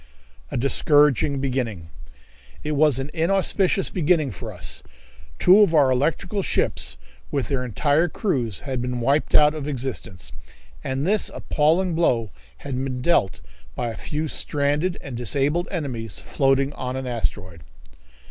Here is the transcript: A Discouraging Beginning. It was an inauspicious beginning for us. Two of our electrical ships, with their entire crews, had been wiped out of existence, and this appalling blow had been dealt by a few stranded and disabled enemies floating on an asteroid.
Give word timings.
A 0.49 0.57
Discouraging 0.57 1.39
Beginning. 1.39 1.91
It 2.63 2.71
was 2.71 2.97
an 2.97 3.11
inauspicious 3.13 3.91
beginning 3.91 4.31
for 4.31 4.51
us. 4.51 4.81
Two 5.37 5.59
of 5.59 5.75
our 5.75 5.91
electrical 5.91 6.41
ships, 6.41 6.97
with 7.29 7.49
their 7.49 7.63
entire 7.63 8.09
crews, 8.09 8.61
had 8.61 8.81
been 8.81 8.99
wiped 8.99 9.35
out 9.35 9.53
of 9.53 9.67
existence, 9.67 10.31
and 10.83 11.05
this 11.05 11.29
appalling 11.31 11.93
blow 11.93 12.31
had 12.65 12.83
been 12.83 13.03
dealt 13.03 13.41
by 13.75 13.89
a 13.89 13.95
few 13.95 14.27
stranded 14.27 14.97
and 15.01 15.15
disabled 15.15 15.67
enemies 15.69 16.17
floating 16.19 16.73
on 16.73 16.95
an 16.95 17.05
asteroid. 17.05 17.61